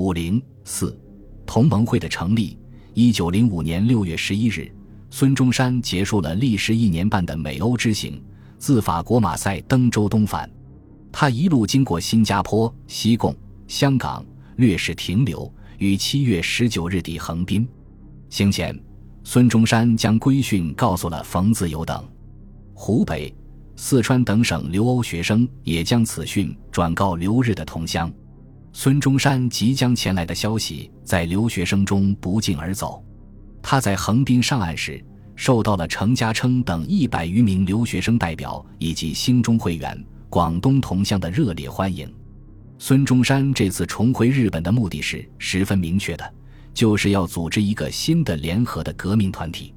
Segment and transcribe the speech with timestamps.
[0.00, 0.98] 五零四
[1.44, 2.58] 同盟会的成立。
[2.94, 4.72] 一九零五年六月十一日，
[5.10, 8.18] 孙中山结束了历时一年半的美欧之行，
[8.56, 10.50] 自法国马赛登舟东返。
[11.12, 13.36] 他一路经过新加坡、西贡、
[13.68, 14.24] 香港，
[14.56, 17.68] 略事停留，于七月十九日抵横滨。
[18.30, 18.74] 行前，
[19.22, 22.02] 孙中山将规训告诉了冯自由等。
[22.72, 23.32] 湖北、
[23.76, 28.10] 四川等省留欧学生也将此训转告留日的同乡。
[28.72, 33.04] 孙中山即将前来的消息在留学生中不胫而走。
[33.60, 35.04] 他在横滨上岸时，
[35.34, 42.10] 受到了程家称等一百余名留学生代表以及兴中会员、广东同乡的热烈欢迎。
[42.78, 46.34] 孙中山这次重回日本的目的是十分明确的，
[46.72, 49.74] 就是要组织一个新的联合的革命团体。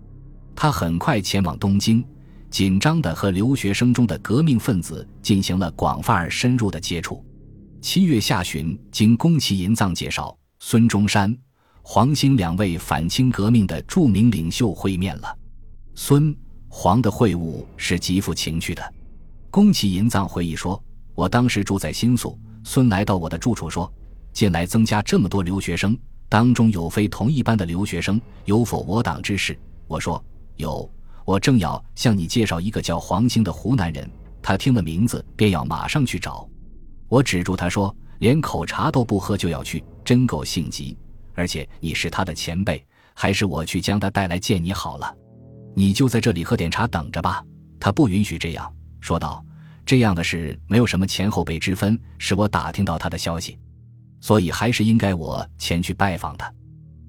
[0.55, 2.05] 他很快前往东京，
[2.49, 7.25] 紧张地和留学生中的革命分子进行了广泛而深入的接触。
[7.83, 11.37] 七月下旬，经宫崎银藏介绍，孙中山、
[11.81, 15.37] 黄兴两位反清革命的著名领袖会面了。
[15.93, 16.33] 孙、
[16.69, 18.93] 黄的会晤是极富情趣的。
[19.51, 20.81] 宫崎银藏回忆说
[21.13, 23.93] ：“我当时住在新宿。”孙来到我的住处说
[24.31, 25.95] ：“近来增加这么多留学生，
[26.29, 30.23] 当中有非同一班的留学生，有否我党之事？”我说
[30.55, 30.89] ：“有。”
[31.25, 34.09] 我正要向你介绍一个叫黄兴的湖南人，
[34.41, 36.47] 他听了名字便要马上去找。
[37.07, 40.97] 我止住他说：“连口茶都不喝就要去，真够性急。
[41.35, 45.15] 而且你是他的前辈，还是我去将他带来见你好了。
[45.75, 47.43] 你就在这里喝点茶等着吧。”
[47.79, 49.43] 他不允许这样说道。
[49.85, 53.59] 这样的事没有什么前后辈之分，是我打听到他的消息，
[54.21, 56.49] 所以还是应该我前去拜访他。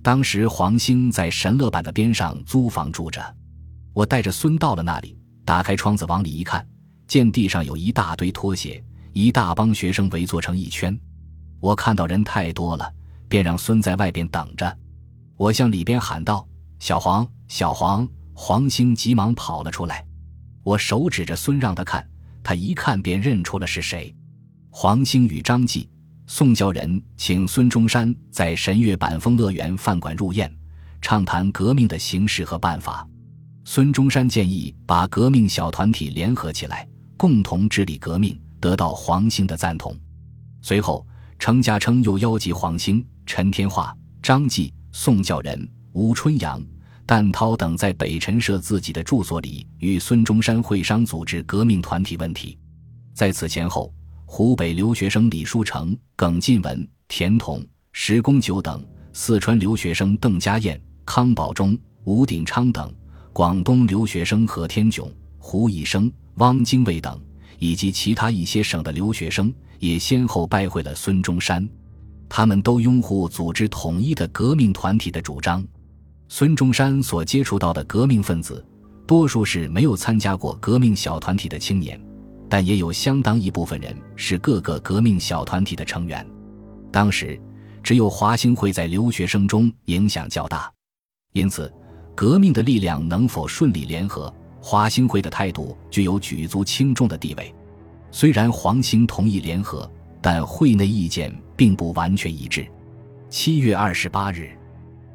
[0.03, 3.23] 当时黄兴在神乐坂的边上租房住着，
[3.93, 6.67] 我带着孙到了那里，打开窗子往里一看，
[7.07, 8.83] 见地上有一大堆拖鞋，
[9.15, 10.99] 一大帮学生围坐成一圈。
[11.61, 12.93] 我看到人太多了，
[13.29, 14.77] 便让孙在外边等着。
[15.37, 16.47] 我向里边喊道
[16.79, 20.05] ：“小黄，小黄！”黄兴急忙跑了出来，
[20.65, 22.05] 我手指着孙让他看。
[22.43, 24.13] 他一看便认出了是谁，
[24.69, 25.89] 黄兴与张继、
[26.27, 30.53] 宋教仁请孙中山在神乐坂风乐园饭馆入宴，
[31.01, 33.09] 畅谈革命的形势和办法。
[33.65, 36.87] 孙中山建议把革命小团体联合起来，
[37.17, 39.95] 共同治理革命，得到黄兴的赞同。
[40.63, 41.07] 随后，
[41.39, 46.59] 程家称又邀集黄兴、陈天化、张继、宋教仁、吴春阳。
[47.05, 52.59] 但涛等在北陈设自己的住所里与孙中山会商组织革命团体问题。
[53.13, 53.93] 在此前后，
[54.25, 58.83] 湖北留学生李书成、耿进文、田同、石公九等，
[59.13, 62.91] 四川留学生邓家燕、康保忠、吴鼎昌等，
[63.35, 67.21] 广东留学生何天炯、胡以生、汪精卫等，
[67.59, 71.69] 以及其他一些省的留学生，也先后拜会了孙中山。
[72.29, 75.65] 他们都拥护组织统一的革命团体的主张。
[76.29, 78.65] 孙中山所接触到的革命分子，
[79.07, 82.01] 多数是没有参加过革命小团体的青年，
[82.49, 86.27] 但也有相当一部分人是各个革命小团体的成员。
[86.91, 87.41] 当时，
[87.83, 90.73] 只有华兴会在留学生中影响较大，
[91.35, 91.73] 因此，
[92.15, 94.35] 革命的力量能否顺利联合，
[94.67, 97.55] 华兴会的态度具有举足轻重的地位。
[98.11, 99.89] 虽然黄兴同意联合，
[100.23, 102.67] 但会内意见并不完全一致。
[103.29, 104.49] 七月二十八日。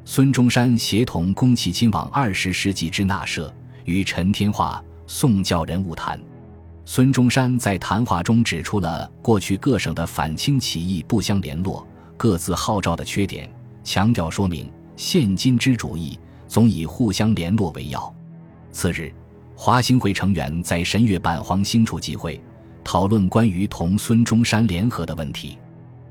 [0.04, 3.52] 孙中山协同宫崎亲往二十世纪之纳社，
[3.86, 6.20] 与陈天化、宋教仁晤谈。
[6.84, 11.84] 孙中山在谈话中指出了过去各省的反清起义不相联络、
[12.16, 18.14] 各自号召的缺点，强调说明现今之主义总以互相联络为要。
[18.70, 19.12] 次日，
[19.62, 22.42] 华兴会成员在神乐板黄兴处集会，
[22.82, 25.58] 讨论关于同孙中山联合的问题。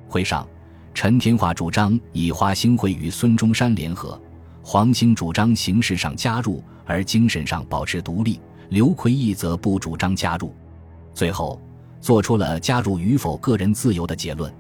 [0.08, 0.48] 会上。
[0.94, 4.22] 陈天化主张以华兴会与孙中山联合，
[4.62, 8.40] 黄兴主张形式上加入，而精神上保持独立。
[8.70, 10.54] 刘奎义则不主张加入，
[11.16, 11.60] 最后
[12.00, 14.54] 做出了加入与否个人自由的结论。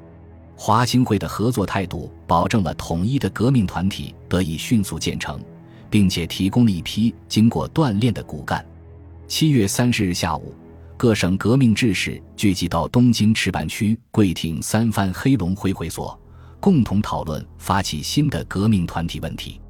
[0.55, 5.39] 华兴会的合作态度保证了统一的革命团体得以迅速建成，
[5.91, 8.65] 并且提供了一批经过锻炼的骨干。
[9.29, 10.55] 七月三十日下午。
[10.97, 16.19] 各省革命志士聚集到东京赤坂区桂町三番黑龙会会所，
[16.59, 19.61] 共同讨论发起新的革命团体问题。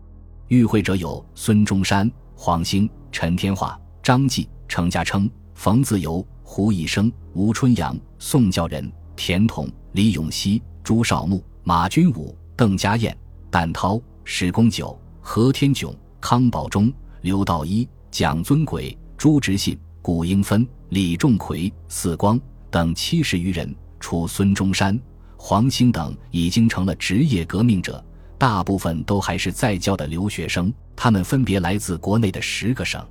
[0.48, 13.16] 与会者有孙中山、黄兴、陈天化、张继、程家称、冯自由、胡以生、吴春阳、宋教仁、田统、李永熙、朱绍牧、马君武、邓家燕、
[13.52, 16.92] 但涛、史公九、何天炯、康保忠、
[17.22, 20.66] 刘道一、蒋尊轨、朱执信、古英芬。
[20.92, 22.40] 李仲奎、四光
[22.72, 24.98] 等七十余人，除孙中山、
[25.36, 28.04] 黄兴等已经成了职业革命者，
[28.38, 30.74] 大部分都还是在教的留学生。
[30.96, 33.06] 他们分别来自国内的十个省，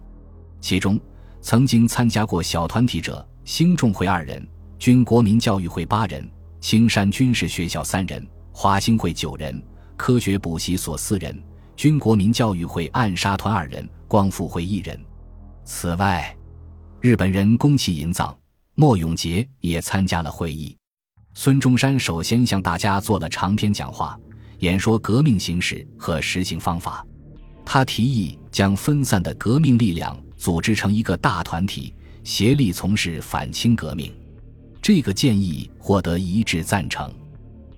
[0.62, 0.98] 其中
[1.42, 4.44] 曾经参加过小团体者，兴众会二人，
[4.78, 6.26] 军国民教育会八人，
[6.58, 9.62] 青山军事学校三人，华兴会九人，
[9.94, 11.38] 科学补习所四人，
[11.76, 14.98] 军国民教育会暗杀团二人，光复会一人。
[15.70, 16.34] 此外，
[16.98, 18.34] 日本人宫崎银藏、
[18.74, 20.74] 莫永杰也参加了会议。
[21.34, 24.18] 孙中山首先向大家做了长篇讲话，
[24.60, 27.06] 演说革命形势和实行方法。
[27.66, 31.94] 他提议将分散的革命力量组织成一个大团体，
[32.24, 34.10] 协力从事反清革命。
[34.80, 37.12] 这个建议获得一致赞成。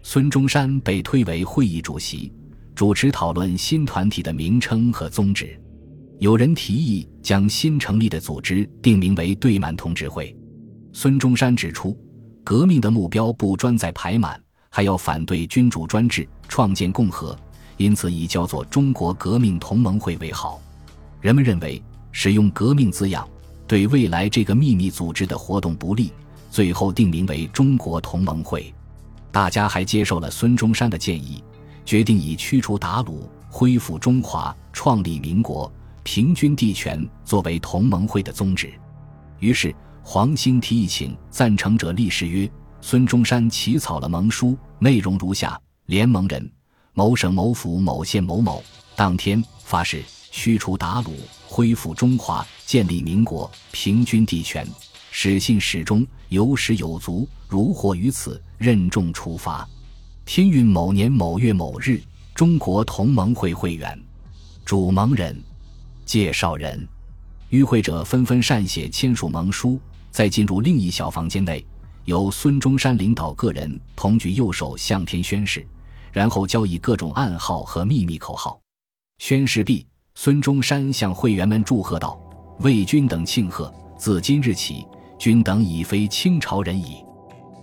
[0.04, 2.32] 孙中山被推为会议主席，
[2.72, 5.60] 主持讨论新团体的名称和宗旨。
[6.20, 10.36] 有人提议将新成立的组织定名为对满同志会。
[10.92, 11.98] 孙中山指出。
[12.42, 17.38] 革命的目标不专在排满，还要反对君主专制，创建共和，
[17.76, 20.60] 因此以叫做中国革命同盟会为好。
[21.20, 21.80] 人们认为
[22.10, 23.28] 使用“革命”字样
[23.68, 26.10] 对未来这个秘密组织的活动不利，
[26.50, 28.72] 最后定名为中国同盟会。
[29.30, 31.44] 大家还接受了孙中山的建议，
[31.84, 35.70] 决定以驱除鞑虏、恢复中华、创立民国、
[36.02, 38.72] 平均地权作为同盟会的宗旨。
[39.38, 39.74] 于是。
[40.02, 42.50] 黄兴提议请赞成者立誓约，
[42.80, 46.50] 孙中山起草了盟书，内容如下：联盟人
[46.94, 48.64] 某省某府某县某某，
[48.96, 51.10] 当天发誓驱除鞑虏，
[51.46, 54.66] 恢复中华，建立民国，平均地权，
[55.10, 57.28] 始信始终，有始有足。
[57.46, 59.68] 如获于此，任重处罚。
[60.24, 62.00] 天运某年某月某日，
[62.34, 64.02] 中国同盟会会员，
[64.64, 65.40] 主盟人，
[66.10, 66.88] 介绍人，
[67.50, 69.78] 与会者纷纷善写签署盟书。
[70.10, 71.64] 再进入另一小房间内，
[72.04, 75.64] 由孙中山领导个人同举右手向天宣誓，
[76.10, 78.60] 然后交以各种暗号和秘密口号。
[79.18, 79.86] 宣誓毕，
[80.16, 82.20] 孙中山向会员们祝贺道
[82.58, 83.72] ：“为君等庆贺！
[83.96, 84.84] 自今日起，
[85.16, 87.04] 君等已非清朝人矣。”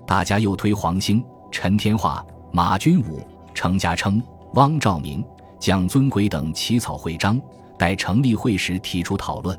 [0.08, 1.22] 大家又推黄兴、
[1.52, 4.24] 陈天化、马君武、程家称、
[4.54, 5.22] 汪兆铭、
[5.60, 7.38] 蒋尊贵等起草会章，
[7.78, 9.58] 待成立会时提出讨论。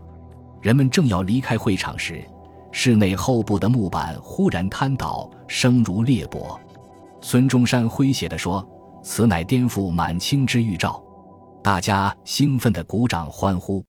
[0.60, 2.24] 人们正要离开会场时，
[2.72, 6.58] 室内后部的木板忽然瘫倒，声如裂帛。
[7.20, 8.66] 孙中山诙谐地说
[9.02, 11.02] ：“此乃颠覆满清之预兆。”
[11.62, 13.84] 大家兴奋地鼓掌欢呼。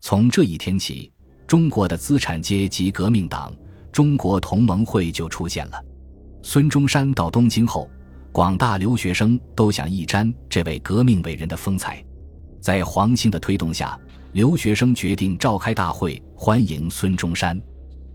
[0.00, 1.12] 从这一天起，
[1.46, 3.52] 中国的资产阶级革命党——
[3.90, 5.82] 中国同盟会就出现了。
[6.42, 7.90] 孙中山到东京后，
[8.30, 12.02] 广大留学生都想一沾这位革命伟人的风采。
[12.68, 13.98] 在黄兴的推动下，
[14.32, 17.58] 留学生决定召开大会欢迎孙中山。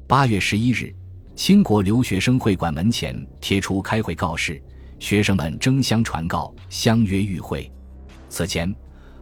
[0.06, 0.94] 八月十一日，
[1.36, 4.62] 清国留学生会馆门前贴出开会告示，
[5.00, 7.68] 学生们争相传告，相约与会。
[8.30, 8.72] 此前，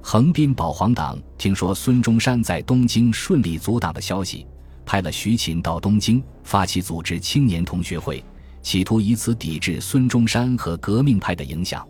[0.01, 4.45] 横滨保皇党听说孙中山在东京顺利阻挡的消息，
[4.85, 8.21] 派了徐勤到东京发起组织青年同学会，
[8.61, 11.87] 企图以此抵制孙中山和革命派的影响。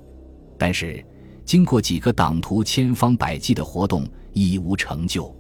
[0.59, 1.03] 但是，
[1.45, 5.35] 经过几个党徒千方百计的活动，亦无成就。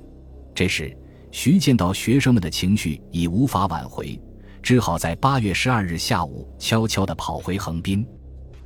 [0.53, 0.95] 这时，
[1.31, 4.19] 徐见到学生们的情绪已无法挽回，
[4.61, 8.05] 只好在八月十二日下午悄悄地跑回横滨。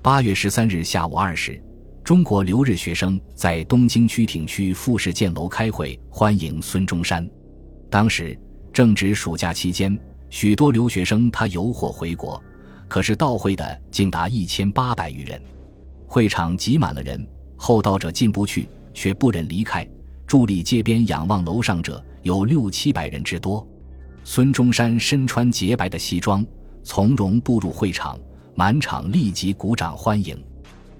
[0.01, 1.61] 八月十三日下午二时，
[2.03, 7.27] 中国留日学生在东京区町区富士建楼开会欢迎孙中山。
[7.89, 8.37] 当时
[8.73, 9.97] 正值暑假期间，
[10.29, 12.41] 许多留学生他游惑回国，
[12.87, 15.41] 可是到会的竟达一千八百余人，
[16.15, 19.85] 会场挤满了人，厚道者进不去，却不忍离开。
[20.25, 23.67] 伫立街边仰望楼上者有六七百人之多。
[24.23, 26.45] 孙中山身穿洁白的西装，
[26.85, 28.17] 从容步入会场，
[28.55, 30.41] 满场立即鼓掌欢迎。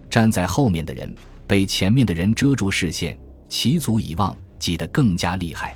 [0.10, 1.16] 站在后面的人
[1.48, 3.18] 被前面的人遮住视线，
[3.48, 5.74] 齐足以望，挤得更加厉害。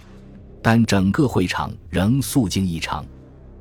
[0.61, 3.05] 但整个会场仍肃静异常。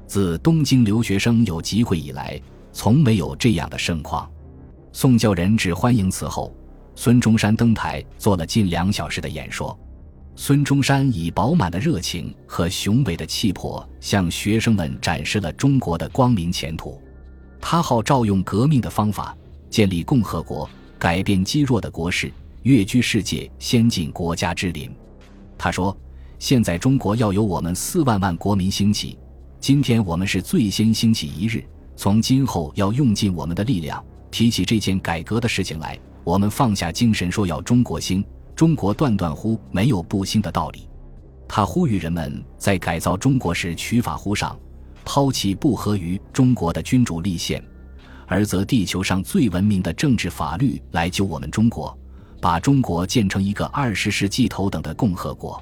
[0.09, 2.37] 自东京留学生有集会以来，
[2.73, 4.29] 从没有这样的盛况。
[4.93, 6.55] 宋教仁只欢迎此后。
[6.95, 9.79] 孙中山登台做了近两小时的演说，
[10.35, 17.01] 孙中山以饱满的热情和雄伟的气魄向学生们展示了中国的光明前途。
[17.61, 19.37] 他号召用革命的方法
[19.71, 20.69] 建立共和国，
[20.99, 24.91] 改变积弱的国势，跃居世界先进国家之林。
[25.57, 25.97] 他说
[26.41, 29.17] ：“现在中国要有我们四万万国民兴起，
[29.61, 31.65] 今天我们是最先兴起一日。
[31.95, 38.23] 从今后要用尽我们的力量，提起这件改革的事情来。”我们放下精神，说要中国兴，
[38.55, 40.87] 中国断断乎没有不兴的道理。
[41.49, 44.55] 他呼吁人们在改造中国时取法乎上，
[45.07, 47.65] 抛弃不合于中国的君主立宪，
[48.27, 51.97] 而则地球上最文明的政治法律来救我们中国，
[52.43, 55.59] 把中国建成一个二十世纪头等的共和国。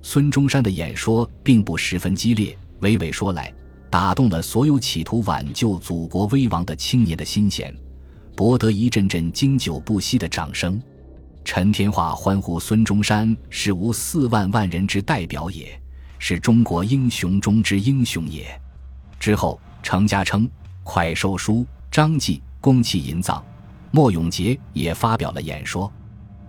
[0.00, 3.52] 孙中山的演说并不十分激烈，娓娓说来，
[3.90, 7.76] 打动了所有企图挽救祖国危亡的青年的心弦，
[8.38, 10.80] 博得一阵阵经久不息的掌声。
[11.44, 15.76] 陈天化欢呼：“孙中山是无四万万人之代表也，
[16.20, 18.46] 是中国英雄中之英雄也。”
[19.18, 20.48] 之后，程家称、
[20.84, 23.44] 快寿书、张继恭其银葬，
[23.90, 25.92] 莫永杰也发表了演说。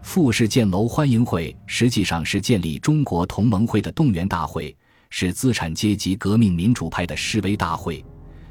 [0.04, 4.78] 富士建楼欢迎会实际上是建立中国同盟会的动员大会，
[5.10, 8.06] 是资产阶级革命民主派的示威大会。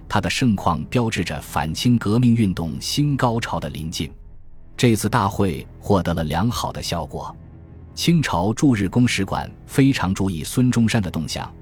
[0.09, 4.11] 他的盛况标志着反清革命运动新高潮的临近。
[4.77, 7.37] 这次大会获得了良好的效果。
[7.95, 11.53] 清朝驻日公使馆非常注意孙中山的动向，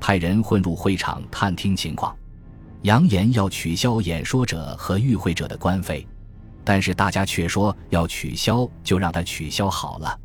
[0.00, 2.16] 派人混入会场探听情况，
[2.82, 6.06] 扬言要取消演说者和与会者的官费。
[6.64, 10.18] 但是大家却说要取消就让他取消好了，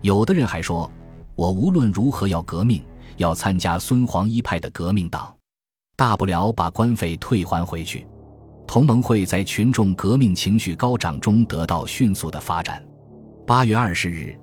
[0.00, 0.90] 有的人还说，
[1.36, 2.82] 我无论如何要革命，
[3.18, 5.32] 要参加孙黄一派的革命党，
[5.96, 8.06] 大不了把官费退还回去。
[8.66, 12.82] 同盟会在群众革命情绪高涨中得到迅速的发展。
[13.46, 14.34] 八月二十日，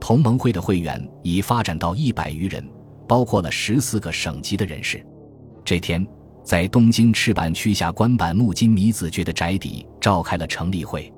[0.00, 2.68] 同盟会的会员已发展到一百余人，
[3.06, 5.04] 包括了十四个省级的人士。
[5.64, 6.06] 这天。
[6.44, 11.12] 在东京赤坂区下关坂木金弥子爵的宅邸召开了成立会，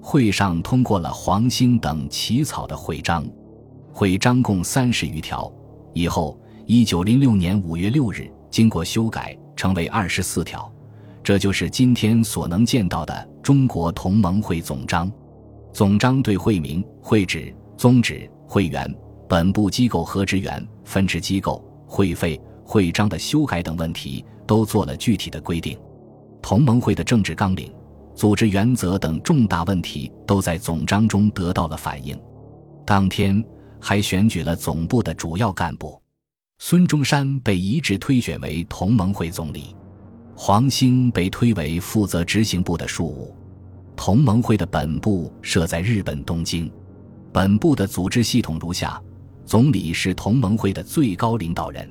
[0.00, 3.28] 会上通过了黄兴等起草的会章，
[3.92, 5.52] 会章共三十余条，
[5.92, 10.70] 以后一九零六年五月六日经过修改，成为二十四条，
[11.22, 15.10] 这就是今天所能见到的中国同盟会总章。
[15.72, 18.92] 总章对会名、会址、宗旨、会员、
[19.28, 24.24] 本部机构和职员、分支机构、会费、会章的修改等问题。
[24.46, 25.78] 都做了具体的规定，
[26.42, 27.72] 同盟会的政治纲领、
[28.16, 32.20] 组织原则等重大问题都在总章中得到了反映。
[32.84, 33.44] 当天
[33.78, 35.99] 还选举了总部的主要干部，
[36.62, 39.74] 孙中山被一致推选为同盟会总理，
[40.36, 43.34] 黄兴被推为负责执行部的庶务。
[43.96, 46.70] 同盟会的本部设在日本东京，
[47.32, 49.02] 本部的组织系统如下：
[49.46, 51.90] 总理是同盟会的最高领导人，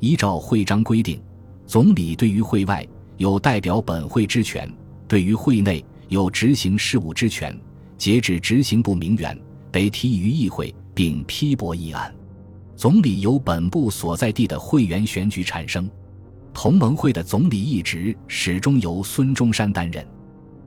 [0.00, 1.22] 依照会章规定。
[1.64, 2.84] 总理对于会外
[3.18, 4.68] 有代表本会之权，
[5.06, 7.56] 对于会内有执行事务之权。
[7.96, 9.40] 截至执行部名员，
[9.70, 12.12] 得提于议会并批驳议案。
[12.82, 15.88] 总理由本部所在地的会员选举产生。
[16.52, 20.04] 同盟会的总理一职始终由孙中山担任。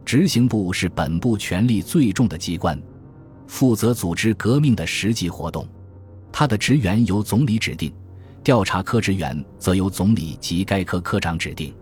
[0.06, 2.82] 执行部是本部权力最重的机关，
[3.48, 5.68] 负责组织革命的实际活动。
[6.32, 7.94] 他的职员由总理指定。
[8.42, 11.76] 调查科职员则由总理及该科科长指定，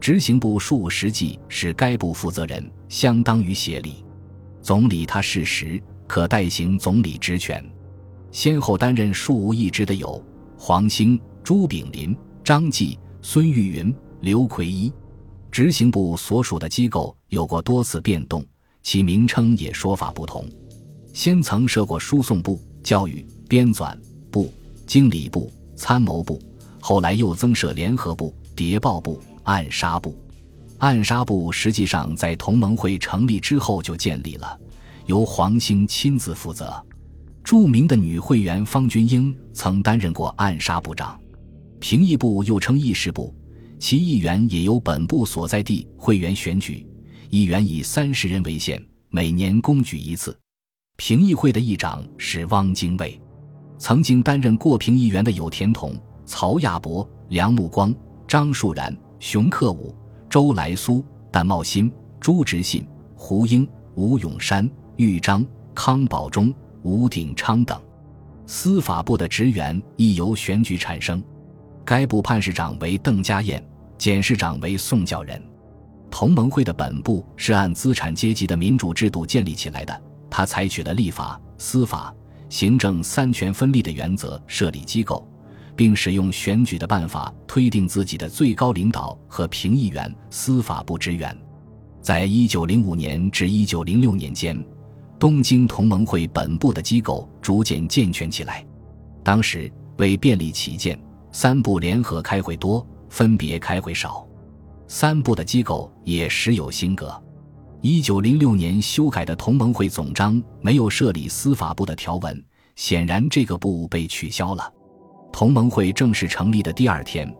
[0.00, 4.04] 执行部庶务实际是该部负责人，相当于协理。
[4.60, 7.64] 总理他事实可代行总理职权。
[8.30, 10.22] 先后担任庶务一职的有
[10.56, 14.92] 黄兴、朱炳林、张继、孙玉云、刘奎一。
[15.50, 18.44] 执行部所属的机构有过多次变动，
[18.82, 20.48] 其名称也说法不同。
[21.12, 23.96] 先曾设过输送部、教育编纂
[24.30, 24.52] 部、
[24.86, 25.50] 经理部。
[25.80, 26.42] 参谋部
[26.80, 30.12] 后来又增设联合部、谍报部、暗杀部。
[30.78, 34.58] 暗杀部实际上在同盟会成立之后就建立了，
[35.06, 36.84] 由黄兴亲自负责。
[37.48, 41.18] 著名的女会员方君英曾担任过暗杀部长。
[41.80, 43.34] 评议部又称议事部，
[43.78, 46.86] 其议员也由本部所在地会员选举，
[47.30, 48.78] 议员以三十人为限，
[49.08, 50.38] 每年公举一次。
[50.98, 53.18] 评议会的议长是汪精卫。
[53.78, 57.94] 曾经担任过评议员的有田同、曹亚伯、梁木光、
[58.26, 59.96] 张树然、熊克武、
[60.28, 61.02] 周来苏、
[61.32, 61.90] 戴茂新、
[62.20, 65.42] 朱执信、胡英、吴永山、豫章、
[65.74, 66.52] 康保忠、
[66.82, 67.80] 吴鼎昌等。
[68.46, 71.22] 司法部的职员亦由选举产生，
[71.84, 73.62] 该部判事长为邓家彦，
[73.98, 75.42] 检事长为宋教仁。
[76.10, 82.14] 同盟会的本部是按资产阶级的民主制度建立起来的，他采取了立法、司法。
[82.48, 85.28] 行政三权分立的原则设立机构，
[85.76, 91.36] 并使用选举的办法推定自己的最高领导和评议员、司法部职员。
[92.00, 94.58] 在一九零五年至一九零六年间，
[95.18, 98.64] 东京同盟会本部的机构逐渐健全起来。
[99.24, 100.98] 当时为便利起见，
[101.32, 104.26] 三部联合开会多，分别开会少。
[104.86, 107.12] 三部的机构也时有新格。
[107.80, 112.44] 一九零六年修改的同盟会总章没有设立司法部的条文，
[112.76, 114.72] 显然这个部被取消了。
[115.32, 117.32] 同盟会正式成立的第二天，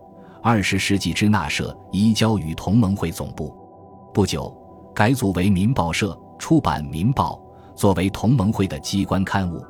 [0.42, 3.56] 二十世纪支那社移交于同盟会总部。
[4.12, 4.54] 不久，
[4.94, 7.40] 改组为民报社，出版《民报》，
[7.78, 9.64] 作为同盟会的机关刊物。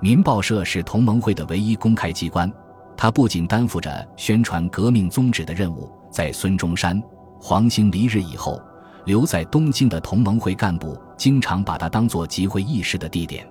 [0.00, 2.50] 民报社是同盟会的唯一公开机关，
[2.96, 7.00] 它不仅担负着宣传革命宗旨的任务，在孙中山、
[7.38, 8.58] 黄兴离日以后，
[9.04, 13.46] 留在东京的同盟会干部经常把它当作集会议事的地点。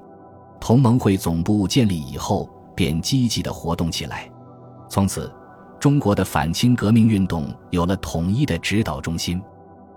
[0.60, 4.28] 同盟会总部建立以后，便积极地活动起来。
[4.90, 5.32] 从此，
[5.80, 9.40] 中国的反清革命运动有了统一的指导中心，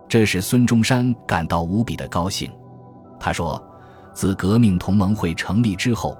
[0.07, 2.51] 这使孙中山感到无比的高兴。
[3.19, 3.61] 他说
[4.15, 6.17] ：“自革命同盟会成立之后，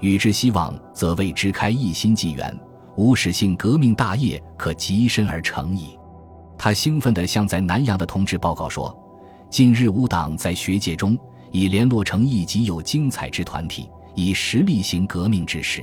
[0.00, 2.54] 与之希望则为之开一新纪元，
[2.96, 5.98] 无使性革命大业可极身而成矣。”
[6.58, 8.94] 他兴奋地向在南洋的同志报告说
[9.48, 11.16] ：“近日吾党在学界中。”
[11.52, 15.82] 已联络成一极有精彩之团体，以实力行革命之事。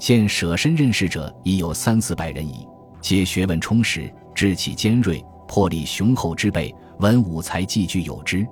[0.00, 2.66] 现舍身认识者已有三四百人矣，
[3.00, 8.44] 皆学问充实、志气尖锐、魄力雄厚之辈，文武才既具有之，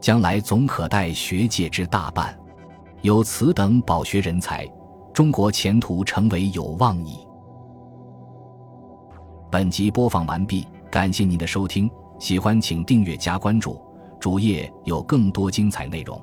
[0.00, 2.36] 将来总可待学界之大半。
[3.02, 4.66] 有此等饱学人才，
[5.12, 7.18] 中国前途成为有望矣。
[9.50, 13.80] 本集播放完毕，感谢您的收听，喜欢请订阅加关注。
[14.20, 16.20] 主页有更多精彩内容。